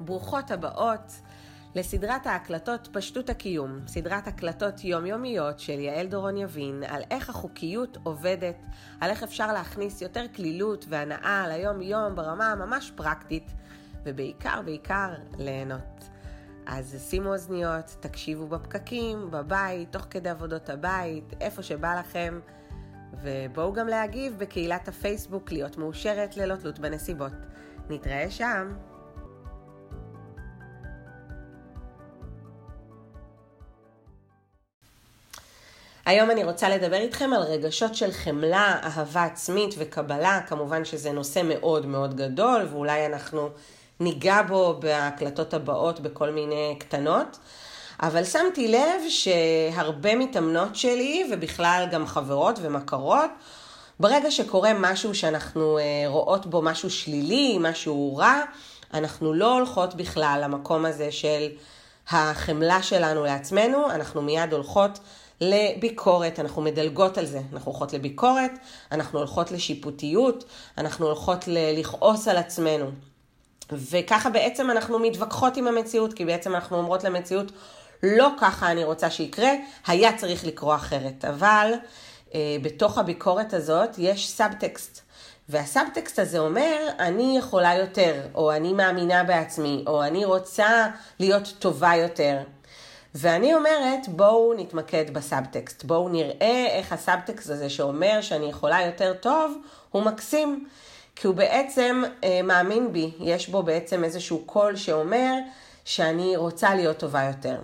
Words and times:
ברוכות 0.00 0.50
הבאות 0.50 1.20
לסדרת 1.74 2.26
ההקלטות 2.26 2.88
פשטות 2.92 3.30
הקיום, 3.30 3.78
סדרת 3.86 4.26
הקלטות 4.26 4.84
יומיומיות 4.84 5.60
של 5.60 5.78
יעל 5.78 6.06
דורון 6.06 6.36
יבין 6.36 6.82
על 6.88 7.02
איך 7.10 7.30
החוקיות 7.30 7.98
עובדת, 8.02 8.56
על 9.00 9.10
איך 9.10 9.22
אפשר 9.22 9.52
להכניס 9.52 10.02
יותר 10.02 10.24
כלילות 10.36 10.84
והנאה 10.88 11.48
ליום-יום 11.48 12.14
ברמה 12.14 12.52
הממש 12.52 12.92
פרקטית, 12.96 13.52
ובעיקר 14.04 14.62
בעיקר 14.64 15.14
ליהנות. 15.38 16.10
אז 16.66 17.06
שימו 17.10 17.32
אוזניות, 17.32 17.96
תקשיבו 18.00 18.46
בפקקים, 18.46 19.30
בבית, 19.30 19.92
תוך 19.92 20.06
כדי 20.10 20.28
עבודות 20.28 20.70
הבית, 20.70 21.34
איפה 21.40 21.62
שבא 21.62 22.00
לכם, 22.00 22.40
ובואו 23.22 23.72
גם 23.72 23.88
להגיב 23.88 24.38
בקהילת 24.38 24.88
הפייסבוק 24.88 25.52
להיות 25.52 25.76
מאושרת 25.76 26.36
ללא 26.36 26.56
תלות 26.56 26.78
בנסיבות. 26.78 27.32
נתראה 27.90 28.30
שם. 28.30 28.72
היום 36.10 36.30
אני 36.30 36.44
רוצה 36.44 36.68
לדבר 36.68 36.96
איתכם 36.96 37.30
על 37.32 37.42
רגשות 37.42 37.94
של 37.94 38.12
חמלה, 38.12 38.80
אהבה 38.82 39.24
עצמית 39.24 39.74
וקבלה. 39.78 40.40
כמובן 40.46 40.84
שזה 40.84 41.12
נושא 41.12 41.40
מאוד 41.44 41.86
מאוד 41.86 42.16
גדול, 42.16 42.66
ואולי 42.70 43.06
אנחנו 43.06 43.48
ניגע 44.00 44.42
בו 44.42 44.76
בהקלטות 44.80 45.54
הבאות 45.54 46.00
בכל 46.00 46.30
מיני 46.30 46.76
קטנות. 46.78 47.38
אבל 48.02 48.24
שמתי 48.24 48.68
לב 48.68 49.00
שהרבה 49.08 50.14
מתאמנות 50.14 50.76
שלי, 50.76 51.30
ובכלל 51.32 51.88
גם 51.90 52.06
חברות 52.06 52.58
ומכרות, 52.62 53.30
ברגע 54.00 54.30
שקורה 54.30 54.72
משהו 54.74 55.14
שאנחנו 55.14 55.78
אה, 55.78 55.82
רואות 56.06 56.46
בו 56.46 56.62
משהו 56.62 56.90
שלילי, 56.90 57.58
משהו 57.60 58.16
רע, 58.16 58.40
אנחנו 58.94 59.34
לא 59.34 59.54
הולכות 59.54 59.94
בכלל 59.94 60.40
למקום 60.44 60.84
הזה 60.84 61.12
של 61.12 61.48
החמלה 62.10 62.82
שלנו 62.82 63.24
לעצמנו, 63.24 63.90
אנחנו 63.90 64.22
מיד 64.22 64.52
הולכות 64.52 64.98
לביקורת, 65.40 66.40
אנחנו 66.40 66.62
מדלגות 66.62 67.18
על 67.18 67.26
זה. 67.26 67.40
אנחנו 67.52 67.70
הולכות 67.70 67.92
לביקורת, 67.92 68.52
אנחנו 68.92 69.18
הולכות 69.18 69.50
לשיפוטיות, 69.50 70.44
אנחנו 70.78 71.06
הולכות 71.06 71.44
לכעוס 71.48 72.28
על 72.28 72.36
עצמנו. 72.36 72.90
וככה 73.72 74.30
בעצם 74.30 74.70
אנחנו 74.70 74.98
מתווכחות 74.98 75.56
עם 75.56 75.66
המציאות, 75.66 76.12
כי 76.12 76.24
בעצם 76.24 76.54
אנחנו 76.54 76.76
אומרות 76.76 77.04
למציאות, 77.04 77.52
לא 78.02 78.28
ככה 78.40 78.70
אני 78.70 78.84
רוצה 78.84 79.10
שיקרה, 79.10 79.50
היה 79.86 80.16
צריך 80.16 80.44
לקרוא 80.44 80.74
אחרת. 80.74 81.24
אבל 81.24 81.72
אה, 82.34 82.56
בתוך 82.62 82.98
הביקורת 82.98 83.54
הזאת 83.54 83.90
יש 83.98 84.30
subtext. 84.30 85.00
וה 85.48 85.64
subtext 85.64 86.18
הזה 86.18 86.38
אומר, 86.38 86.76
אני 86.98 87.38
יכולה 87.38 87.74
יותר, 87.74 88.22
או 88.34 88.52
אני 88.52 88.72
מאמינה 88.72 89.24
בעצמי, 89.24 89.84
או 89.86 90.02
אני 90.02 90.24
רוצה 90.24 90.86
להיות 91.20 91.52
טובה 91.58 91.94
יותר. 91.96 92.38
ואני 93.14 93.54
אומרת, 93.54 94.08
בואו 94.08 94.54
נתמקד 94.56 95.14
בסאבטקסט. 95.14 95.84
בואו 95.84 96.08
נראה 96.08 96.66
איך 96.70 96.92
הסאבטקסט 96.92 97.50
הזה 97.50 97.70
שאומר 97.70 98.20
שאני 98.20 98.46
יכולה 98.46 98.82
יותר 98.86 99.12
טוב, 99.20 99.58
הוא 99.90 100.02
מקסים. 100.02 100.66
כי 101.16 101.26
הוא 101.26 101.34
בעצם 101.34 102.02
אה, 102.24 102.40
מאמין 102.44 102.92
בי, 102.92 103.10
יש 103.20 103.48
בו 103.48 103.62
בעצם 103.62 104.04
איזשהו 104.04 104.42
קול 104.46 104.76
שאומר 104.76 105.34
שאני 105.84 106.36
רוצה 106.36 106.74
להיות 106.74 106.98
טובה 106.98 107.22
יותר. 107.22 107.56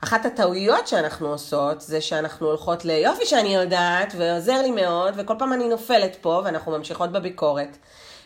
אחת 0.00 0.26
הטעויות 0.26 0.88
שאנחנו 0.88 1.28
עושות 1.28 1.80
זה 1.80 2.00
שאנחנו 2.00 2.46
הולכות 2.46 2.84
ליופי 2.84 3.26
שאני 3.26 3.54
יודעת 3.54 4.12
ועוזר 4.16 4.62
לי 4.62 4.70
מאוד 4.70 5.14
וכל 5.16 5.34
פעם 5.38 5.52
אני 5.52 5.68
נופלת 5.68 6.16
פה 6.20 6.42
ואנחנו 6.44 6.72
ממשיכות 6.72 7.12
בביקורת. 7.12 7.76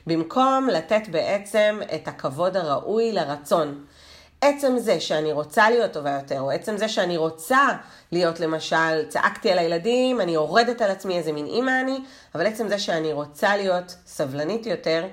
במקום 0.07 0.69
לתת 0.73 1.09
בעצם 1.11 1.81
את 1.95 2.09
הכבוד 2.09 2.57
הראוי 2.57 3.13
לרצון. 3.13 3.85
עצם 4.41 4.79
זה 4.79 5.01
שאני 5.01 5.33
רוצה 5.33 5.71
להיות 5.71 5.93
טובה 5.93 6.11
יותר, 6.11 6.41
או 6.41 6.51
עצם 6.51 6.77
זה 6.77 6.89
שאני 6.89 7.17
רוצה 7.17 7.69
להיות 8.13 8.41
למשל, 8.41 9.09
צעקתי 9.09 9.51
על 9.51 9.59
הילדים, 9.59 10.21
אני 10.21 10.33
יורדת 10.33 10.83
על 10.83 10.91
עצמי 10.91 11.19
איזה 11.19 11.33
מין 11.33 11.47
אימא 11.47 11.81
אני, 11.81 11.99
אבל 12.35 12.47
עצם 12.47 12.69
זה 12.69 12.79
שאני 12.79 13.13
רוצה 13.13 13.57
להיות 13.57 13.97
סבלנית 14.07 14.67
יותר, 14.67 15.07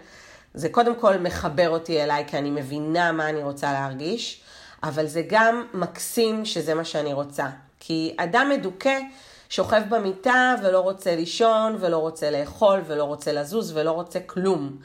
זה 0.53 0.69
קודם 0.69 0.95
כל 0.95 1.17
מחבר 1.17 1.69
אותי 1.69 2.03
אליי, 2.03 2.23
כי 2.27 2.37
אני 2.37 2.49
מבינה 2.49 3.11
מה 3.11 3.29
אני 3.29 3.43
רוצה 3.43 3.73
להרגיש, 3.73 4.41
אבל 4.83 5.07
זה 5.07 5.21
גם 5.27 5.67
מקסים 5.73 6.45
שזה 6.45 6.73
מה 6.73 6.85
שאני 6.85 7.13
רוצה. 7.13 7.45
כי 7.79 8.15
אדם 8.17 8.49
מדוכא 8.49 8.99
שוכב 9.49 9.81
במיטה 9.89 10.55
ולא 10.63 10.79
רוצה 10.79 11.15
לישון, 11.15 11.75
ולא 11.79 11.97
רוצה 11.97 12.31
לאכול, 12.31 12.81
ולא 12.87 13.03
רוצה 13.03 13.31
לזוז, 13.31 13.77
ולא 13.77 13.91
רוצה 13.91 14.19
כלום. 14.19 14.77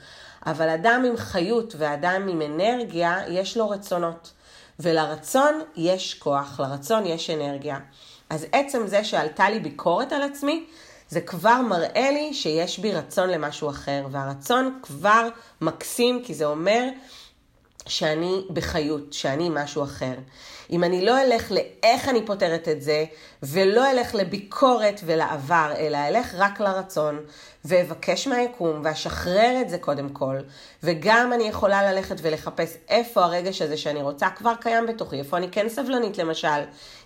אבל 0.46 0.68
אדם 0.68 1.04
עם 1.08 1.16
חיות 1.16 1.74
ואדם 1.78 2.28
עם 2.28 2.42
אנרגיה, 2.42 3.18
יש 3.28 3.56
לו 3.56 3.70
רצונות. 3.70 4.32
ולרצון 4.80 5.60
יש 5.76 6.14
כוח, 6.14 6.60
לרצון 6.60 7.06
יש 7.06 7.30
אנרגיה. 7.30 7.78
אז 8.30 8.46
עצם 8.52 8.86
זה 8.86 9.04
שעלתה 9.04 9.50
לי 9.50 9.60
ביקורת 9.60 10.12
על 10.12 10.22
עצמי, 10.22 10.64
זה 11.08 11.20
כבר 11.20 11.60
מראה 11.60 12.10
לי 12.10 12.34
שיש 12.34 12.78
בי 12.78 12.92
רצון 12.92 13.30
למשהו 13.30 13.70
אחר, 13.70 14.06
והרצון 14.10 14.78
כבר 14.82 15.28
מקסים, 15.60 16.22
כי 16.24 16.34
זה 16.34 16.44
אומר 16.44 16.88
שאני 17.86 18.44
בחיות, 18.50 19.12
שאני 19.12 19.48
משהו 19.52 19.84
אחר. 19.84 20.14
אם 20.70 20.84
אני 20.84 21.04
לא 21.04 21.22
אלך 21.22 21.52
לאיך 21.52 22.08
אני 22.08 22.26
פותרת 22.26 22.68
את 22.68 22.82
זה, 22.82 23.04
ולא 23.42 23.90
אלך 23.90 24.14
לביקורת 24.14 25.00
ולעבר, 25.04 25.72
אלא 25.78 25.98
אלך 26.08 26.34
רק 26.38 26.60
לרצון, 26.60 27.20
ואבקש 27.64 28.26
מהיקום, 28.26 28.80
ואשחרר 28.84 29.58
את 29.60 29.68
זה 29.68 29.78
קודם 29.78 30.08
כל, 30.08 30.36
וגם 30.82 31.32
אני 31.32 31.44
יכולה 31.44 31.92
ללכת 31.92 32.16
ולחפש 32.22 32.76
איפה 32.88 33.24
הרגש 33.24 33.62
הזה 33.62 33.76
שאני 33.76 34.02
רוצה 34.02 34.30
כבר 34.30 34.54
קיים 34.60 34.86
בתוכי, 34.86 35.18
איפה 35.18 35.36
אני 35.36 35.50
כן 35.50 35.68
סבלנית 35.68 36.18
למשל, 36.18 36.48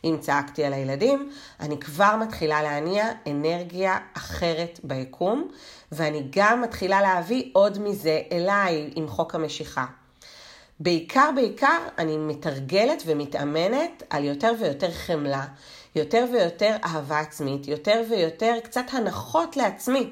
אם 0.04 0.16
צעקתי 0.20 0.64
על 0.64 0.72
הילדים, 0.72 1.32
אני 1.60 1.80
כבר 1.80 2.16
מתחילה 2.16 2.62
להניע 2.62 3.08
אנרגיה 3.26 3.98
אחרת 4.16 4.80
ביקום, 4.84 5.48
ואני 5.92 6.26
גם 6.30 6.62
מתחילה 6.62 7.02
להביא 7.02 7.50
עוד 7.52 7.78
מזה 7.78 8.20
אליי 8.32 8.90
עם 8.94 9.08
חוק 9.08 9.34
המשיכה. 9.34 9.84
בעיקר 10.80 11.30
בעיקר 11.34 11.78
אני 11.98 12.16
מתרגלת 12.16 13.02
ומתאמנת 13.06 14.02
על 14.10 14.24
יותר 14.24 14.52
ויותר 14.60 14.90
חמלה, 14.90 15.44
יותר 15.94 16.24
ויותר 16.32 16.76
אהבה 16.84 17.18
עצמית, 17.18 17.68
יותר 17.68 18.02
ויותר 18.10 18.54
קצת 18.64 18.84
הנחות 18.92 19.56
לעצמי. 19.56 20.10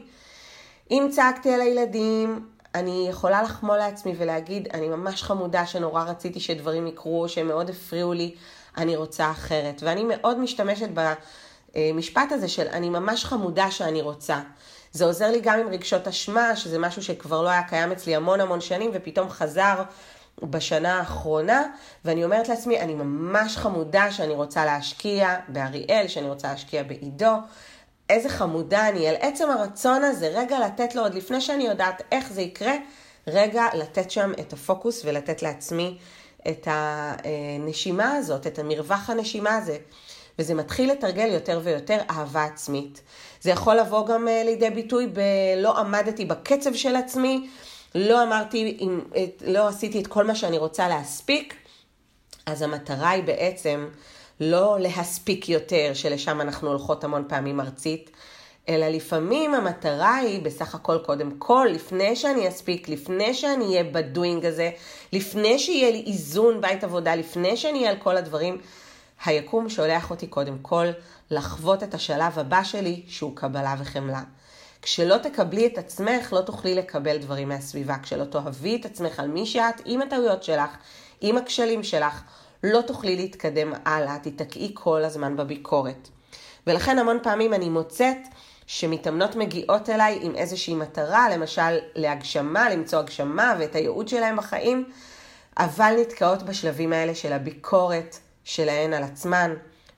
אם 0.91 1.09
צעקתי 1.11 1.53
על 1.53 1.61
הילדים, 1.61 2.49
אני 2.75 3.07
יכולה 3.11 3.43
לחמול 3.43 3.77
לעצמי 3.77 4.15
ולהגיד, 4.19 4.69
אני 4.75 4.89
ממש 4.89 5.23
חמודה 5.23 5.67
שנורא 5.67 6.05
רציתי 6.05 6.41
שדברים 6.41 6.87
יקרו, 6.87 7.29
שהם 7.29 7.49
מאוד 7.49 7.71
הפריעו 7.71 8.13
לי, 8.13 8.35
אני 8.77 8.97
רוצה 8.97 9.31
אחרת. 9.31 9.83
ואני 9.83 10.05
מאוד 10.09 10.39
משתמשת 10.39 10.89
במשפט 11.75 12.33
הזה 12.33 12.49
של 12.49 12.67
אני 12.69 12.91
ממש 12.91 13.25
חמודה 13.25 13.71
שאני 13.71 14.03
רוצה. 14.03 14.41
זה 14.93 15.05
עוזר 15.05 15.31
לי 15.31 15.41
גם 15.41 15.59
עם 15.59 15.69
רגשות 15.69 16.09
אשמה, 16.09 16.57
שזה 16.57 16.79
משהו 16.79 17.03
שכבר 17.03 17.43
לא 17.43 17.49
היה 17.49 17.63
קיים 17.63 17.93
אצלי 17.93 18.17
המון 18.17 18.41
המון 18.41 18.61
שנים, 18.61 18.91
ופתאום 18.95 19.31
חזר 19.31 19.83
בשנה 20.43 20.99
האחרונה, 20.99 21.62
ואני 22.05 22.25
אומרת 22.25 22.49
לעצמי, 22.49 22.81
אני 22.81 22.95
ממש 22.95 23.56
חמודה 23.56 24.11
שאני 24.11 24.34
רוצה 24.34 24.65
להשקיע 24.65 25.37
באריאל, 25.49 26.09
שאני 26.09 26.28
רוצה 26.28 26.49
להשקיע 26.49 26.83
בעידו. 26.83 27.33
איזה 28.11 28.28
חמודה 28.28 28.89
אני, 28.89 29.09
על 29.09 29.15
עצם 29.21 29.50
הרצון 29.50 30.05
הזה, 30.05 30.28
רגע 30.34 30.59
לתת 30.67 30.95
לו, 30.95 31.03
עוד 31.03 31.15
לפני 31.15 31.41
שאני 31.41 31.65
יודעת 31.65 32.03
איך 32.12 32.33
זה 32.33 32.43
יקרה, 32.43 32.75
רגע 33.27 33.65
לתת 33.75 34.11
שם 34.11 34.33
את 34.41 34.53
הפוקוס 34.53 35.05
ולתת 35.05 35.43
לעצמי 35.43 35.99
את 36.49 36.69
הנשימה 36.71 38.12
הזאת, 38.12 38.47
את 38.47 38.59
המרווח 38.59 39.11
הנשימה 39.11 39.56
הזה. 39.56 39.77
וזה 40.39 40.55
מתחיל 40.55 40.93
לתרגל 40.93 41.27
יותר 41.27 41.61
ויותר 41.65 41.99
אהבה 42.11 42.45
עצמית. 42.45 43.01
זה 43.41 43.51
יכול 43.51 43.77
לבוא 43.77 44.06
גם 44.06 44.28
אה, 44.28 44.43
לידי 44.45 44.71
ביטוי 44.71 45.06
בלא 45.06 45.78
עמדתי 45.78 46.25
בקצב 46.25 46.75
של 46.75 46.97
עצמי, 46.97 47.49
לא 47.94 48.22
אמרתי, 48.22 48.78
לא 49.47 49.69
עשיתי 49.69 50.01
את 50.01 50.07
כל 50.07 50.24
מה 50.24 50.34
שאני 50.34 50.59
רוצה 50.59 50.89
להספיק, 50.89 51.54
אז 52.47 52.63
המטרה 52.63 53.10
היא 53.10 53.24
בעצם 53.24 53.89
לא 54.41 54.77
להספיק 54.80 55.48
יותר, 55.48 55.91
שלשם 55.95 56.41
אנחנו 56.41 56.69
הולכות 56.69 57.04
המון 57.04 57.24
פעמים 57.28 57.60
ארצית, 57.60 58.10
אלא 58.69 58.89
לפעמים 58.89 59.54
המטרה 59.54 60.15
היא 60.15 60.42
בסך 60.42 60.74
הכל 60.74 60.98
קודם 60.98 61.30
כל, 61.39 61.69
לפני 61.71 62.16
שאני 62.16 62.48
אספיק, 62.48 62.89
לפני 62.89 63.34
שאני 63.34 63.65
אהיה 63.65 63.84
בדואינג 63.84 64.47
הזה, 64.47 64.71
לפני 65.13 65.59
שיהיה 65.59 65.91
לי 65.91 66.04
איזון 66.07 66.60
בית 66.60 66.84
עבודה, 66.84 67.15
לפני 67.15 67.57
שאני 67.57 67.78
אהיה 67.78 67.91
על 67.91 67.97
כל 67.97 68.16
הדברים, 68.16 68.59
היקום 69.24 69.69
שולח 69.69 70.10
אותי 70.10 70.27
קודם 70.27 70.59
כל 70.63 70.86
לחוות 71.30 71.83
את 71.83 71.95
השלב 71.95 72.39
הבא 72.39 72.65
שלי, 72.65 73.03
שהוא 73.07 73.36
קבלה 73.36 73.74
וחמלה. 73.78 74.22
כשלא 74.84 75.16
תקבלי 75.16 75.66
את 75.66 75.78
עצמך, 75.78 76.33
לא 76.33 76.41
תוכלי 76.41 76.75
לקבל 76.75 77.19
דברים 77.19 77.48
מהסביבה. 77.48 77.97
כשלא 78.03 78.25
תאהבי 78.25 78.77
את 78.77 78.84
עצמך 78.84 79.21
על 79.21 79.28
מי 79.28 79.47
שאת, 79.47 79.83
עם 79.84 80.03
הטעויות 80.03 80.42
שלך, 80.42 80.71
עם 81.21 81.36
הכשלים 81.36 81.83
שלך, 81.83 82.22
לא 82.65 82.81
תוכלי 82.81 83.16
להתקדם 83.16 83.72
הלאה, 83.84 84.19
תיתקעי 84.19 84.71
כל 84.75 85.04
הזמן 85.04 85.36
בביקורת. 85.36 86.09
ולכן 86.66 86.98
המון 86.98 87.19
פעמים 87.22 87.54
אני 87.54 87.69
מוצאת 87.69 88.16
שמתאמנות 88.66 89.36
מגיעות 89.36 89.91
אליי 89.91 90.19
עם 90.22 90.34
איזושהי 90.34 90.75
מטרה, 90.75 91.28
למשל 91.31 91.78
להגשמה, 91.95 92.71
למצוא 92.71 92.98
הגשמה 92.98 93.54
ואת 93.59 93.75
הייעוד 93.75 94.09
שלהם 94.09 94.36
בחיים, 94.36 94.84
אבל 95.59 95.95
נתקעות 96.01 96.42
בשלבים 96.42 96.92
האלה 96.92 97.15
של 97.15 97.33
הביקורת 97.33 98.19
שלהן 98.45 98.92
על 98.92 99.03
עצמן, 99.03 99.54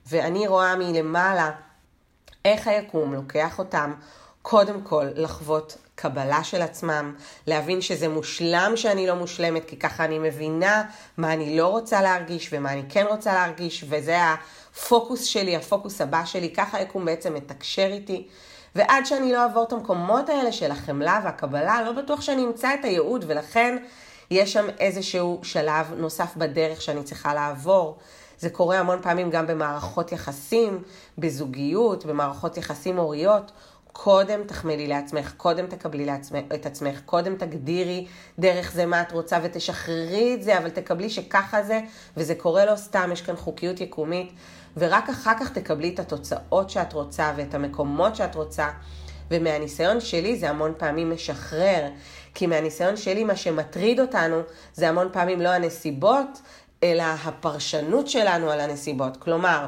ואני 0.09 0.47
רואה 0.47 0.75
מלמעלה 0.75 1.51
איך 2.45 2.67
היקום 2.67 3.13
לוקח 3.13 3.59
אותם 3.59 3.93
קודם 4.49 4.81
כל 4.81 5.05
לחוות 5.15 5.77
קבלה 5.95 6.43
של 6.43 6.61
עצמם, 6.61 7.15
להבין 7.47 7.81
שזה 7.81 8.07
מושלם 8.07 8.71
שאני 8.75 9.07
לא 9.07 9.15
מושלמת, 9.15 9.65
כי 9.65 9.79
ככה 9.79 10.05
אני 10.05 10.19
מבינה 10.19 10.83
מה 11.17 11.33
אני 11.33 11.57
לא 11.57 11.67
רוצה 11.67 12.01
להרגיש 12.01 12.49
ומה 12.51 12.73
אני 12.73 12.83
כן 12.89 13.05
רוצה 13.09 13.33
להרגיש, 13.33 13.85
וזה 13.89 14.17
הפוקוס 14.23 15.23
שלי, 15.23 15.55
הפוקוס 15.55 16.01
הבא 16.01 16.25
שלי, 16.25 16.53
ככה 16.53 16.77
היקום 16.77 17.05
בעצם 17.05 17.33
מתקשר 17.33 17.87
איתי. 17.91 18.27
ועד 18.75 19.05
שאני 19.05 19.31
לא 19.31 19.43
אעבור 19.43 19.63
את 19.63 19.71
המקומות 19.73 20.29
האלה 20.29 20.51
של 20.51 20.71
החמלה 20.71 21.21
והקבלה, 21.23 21.81
לא 21.81 21.91
בטוח 21.91 22.21
שאני 22.21 22.43
אמצא 22.43 22.73
את 22.73 22.85
הייעוד, 22.85 23.25
ולכן 23.27 23.77
יש 24.31 24.53
שם 24.53 24.67
איזשהו 24.79 25.39
שלב 25.43 25.93
נוסף 25.97 26.35
בדרך 26.35 26.81
שאני 26.81 27.03
צריכה 27.03 27.33
לעבור. 27.33 27.97
זה 28.39 28.49
קורה 28.49 28.79
המון 28.79 29.01
פעמים 29.01 29.29
גם 29.29 29.47
במערכות 29.47 30.11
יחסים, 30.11 30.83
בזוגיות, 31.17 32.05
במערכות 32.05 32.57
יחסים 32.57 32.97
הוריות. 32.97 33.51
קודם 33.99 34.43
תחמלי 34.43 34.87
לעצמך, 34.87 35.33
קודם 35.37 35.67
תקבלי 35.67 36.05
לעצמך, 36.05 36.43
את 36.53 36.65
עצמך, 36.65 36.99
קודם 37.05 37.35
תגדירי 37.35 38.07
דרך 38.39 38.71
זה 38.71 38.85
מה 38.85 39.01
את 39.01 39.11
רוצה 39.11 39.39
ותשחררי 39.43 40.33
את 40.33 40.43
זה, 40.43 40.57
אבל 40.57 40.69
תקבלי 40.69 41.09
שככה 41.09 41.63
זה, 41.63 41.79
וזה 42.17 42.35
קורה 42.35 42.65
לא 42.65 42.75
סתם, 42.75 43.09
יש 43.13 43.21
כאן 43.21 43.35
חוקיות 43.35 43.81
יקומית, 43.81 44.31
ורק 44.77 45.09
אחר 45.09 45.31
כך 45.39 45.49
תקבלי 45.51 45.93
את 45.93 45.99
התוצאות 45.99 46.69
שאת 46.69 46.93
רוצה 46.93 47.33
ואת 47.35 47.53
המקומות 47.53 48.15
שאת 48.15 48.35
רוצה. 48.35 48.69
ומהניסיון 49.31 50.01
שלי 50.01 50.37
זה 50.37 50.49
המון 50.49 50.73
פעמים 50.77 51.11
משחרר, 51.11 51.89
כי 52.33 52.47
מהניסיון 52.47 52.97
שלי 52.97 53.23
מה 53.23 53.35
שמטריד 53.35 53.99
אותנו 53.99 54.41
זה 54.73 54.89
המון 54.89 55.09
פעמים 55.13 55.41
לא 55.41 55.49
הנסיבות, 55.49 56.41
אלא 56.83 57.03
הפרשנות 57.03 58.07
שלנו 58.07 58.51
על 58.51 58.59
הנסיבות. 58.59 59.17
כלומר, 59.17 59.65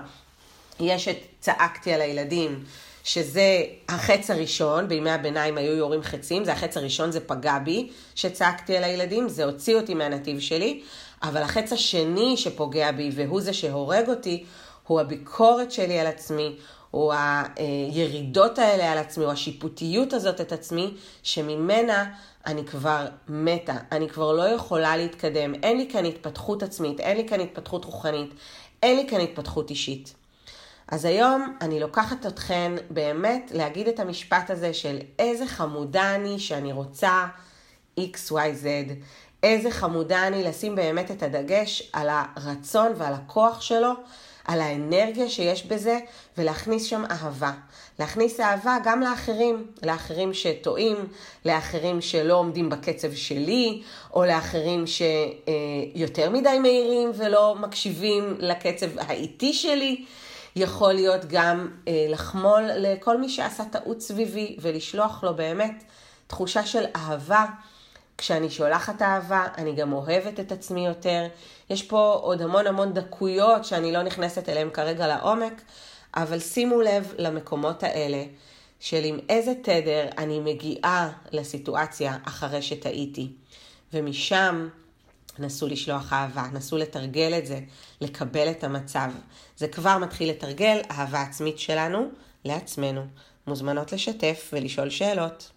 יש 0.79 1.07
את 1.07 1.17
צעקתי 1.39 1.93
על 1.93 2.01
הילדים, 2.01 2.63
שזה 3.13 3.63
החץ 3.89 4.29
הראשון, 4.29 4.87
בימי 4.87 5.11
הביניים 5.11 5.57
היו 5.57 5.75
יורים 5.75 6.03
חצים, 6.03 6.45
זה 6.45 6.53
החץ 6.53 6.77
הראשון, 6.77 7.11
זה 7.11 7.19
פגע 7.19 7.59
בי, 7.59 7.89
שצעקתי 8.15 8.77
על 8.77 8.83
הילדים, 8.83 9.29
זה 9.29 9.43
הוציא 9.43 9.75
אותי 9.75 9.93
מהנתיב 9.93 10.39
שלי, 10.39 10.81
אבל 11.23 11.41
החץ 11.41 11.73
השני 11.73 12.37
שפוגע 12.37 12.91
בי, 12.91 13.11
והוא 13.15 13.41
זה 13.41 13.53
שהורג 13.53 14.09
אותי, 14.09 14.43
הוא 14.87 14.99
הביקורת 14.99 15.71
שלי 15.71 15.99
על 15.99 16.07
עצמי, 16.07 16.55
הוא 16.91 17.13
הירידות 17.55 18.59
האלה 18.59 18.91
על 18.91 18.97
עצמי, 18.97 19.25
או 19.25 19.31
השיפוטיות 19.31 20.13
הזאת 20.13 20.41
את 20.41 20.51
עצמי, 20.51 20.93
שממנה 21.23 22.05
אני 22.45 22.65
כבר 22.65 23.05
מתה, 23.27 23.75
אני 23.91 24.09
כבר 24.09 24.31
לא 24.31 24.43
יכולה 24.49 24.97
להתקדם, 24.97 25.53
אין 25.63 25.77
לי 25.77 25.89
כאן 25.91 26.05
התפתחות 26.05 26.63
עצמית, 26.63 26.99
אין 26.99 27.17
לי 27.17 27.27
כאן 27.27 27.39
התפתחות 27.39 27.85
רוחנית, 27.85 28.33
אין 28.83 28.97
לי 28.97 29.07
כאן 29.09 29.19
התפתחות 29.19 29.69
אישית. 29.69 30.18
אז 30.91 31.05
היום 31.05 31.57
אני 31.61 31.79
לוקחת 31.79 32.25
אתכן 32.25 32.71
באמת 32.89 33.51
להגיד 33.53 33.87
את 33.87 33.99
המשפט 33.99 34.49
הזה 34.49 34.73
של 34.73 34.97
איזה 35.19 35.47
חמודה 35.47 36.15
אני 36.15 36.39
שאני 36.39 36.71
רוצה 36.71 37.25
XYZ, 37.99 38.65
איזה 39.43 39.71
חמודה 39.71 40.27
אני 40.27 40.43
לשים 40.43 40.75
באמת 40.75 41.11
את 41.11 41.23
הדגש 41.23 41.89
על 41.93 42.07
הרצון 42.11 42.91
ועל 42.95 43.13
הכוח 43.13 43.61
שלו, 43.61 43.91
על 44.45 44.61
האנרגיה 44.61 45.29
שיש 45.29 45.65
בזה, 45.65 45.99
ולהכניס 46.37 46.85
שם 46.85 47.03
אהבה. 47.11 47.51
להכניס 47.99 48.39
אהבה 48.39 48.77
גם 48.83 49.01
לאחרים, 49.01 49.67
לאחרים 49.83 50.33
שטועים, 50.33 50.95
לאחרים 51.45 52.01
שלא 52.01 52.33
עומדים 52.33 52.69
בקצב 52.69 53.13
שלי, 53.13 53.81
או 54.13 54.25
לאחרים 54.25 54.83
שיותר 54.87 56.29
מדי 56.29 56.59
מהירים 56.59 57.11
ולא 57.15 57.55
מקשיבים 57.55 58.35
לקצב 58.39 58.99
האיטי 58.99 59.53
שלי. 59.53 60.05
יכול 60.55 60.93
להיות 60.93 61.21
גם 61.27 61.71
אה, 61.87 62.05
לחמול 62.09 62.61
לכל 62.75 63.17
מי 63.17 63.29
שעשה 63.29 63.63
טעות 63.65 64.01
סביבי 64.01 64.57
ולשלוח 64.61 65.23
לו 65.23 65.35
באמת 65.35 65.83
תחושה 66.27 66.65
של 66.65 66.85
אהבה. 66.95 67.45
כשאני 68.17 68.49
שולחת 68.49 69.01
אהבה, 69.01 69.47
אני 69.57 69.75
גם 69.75 69.93
אוהבת 69.93 70.39
את 70.39 70.51
עצמי 70.51 70.87
יותר. 70.87 71.27
יש 71.69 71.83
פה 71.83 72.19
עוד 72.21 72.41
המון 72.41 72.67
המון 72.67 72.93
דקויות 72.93 73.65
שאני 73.65 73.91
לא 73.91 74.03
נכנסת 74.03 74.49
אליהן 74.49 74.69
כרגע 74.69 75.07
לעומק, 75.07 75.61
אבל 76.15 76.39
שימו 76.39 76.81
לב 76.81 77.13
למקומות 77.17 77.83
האלה 77.83 78.23
של 78.79 79.03
עם 79.03 79.19
איזה 79.29 79.53
תדר 79.63 80.05
אני 80.17 80.39
מגיעה 80.39 81.09
לסיטואציה 81.31 82.17
אחרי 82.27 82.61
שטעיתי. 82.61 83.31
ומשם 83.93 84.69
נסו 85.39 85.67
לשלוח 85.67 86.13
אהבה, 86.13 86.43
נסו 86.53 86.77
לתרגל 86.77 87.33
את 87.37 87.45
זה, 87.45 87.59
לקבל 88.01 88.51
את 88.51 88.63
המצב. 88.63 89.11
זה 89.57 89.67
כבר 89.67 89.97
מתחיל 89.97 90.29
לתרגל 90.29 90.81
אהבה 90.91 91.21
עצמית 91.21 91.59
שלנו 91.59 92.09
לעצמנו. 92.45 93.05
מוזמנות 93.47 93.91
לשתף 93.91 94.49
ולשאול 94.53 94.89
שאלות. 94.89 95.51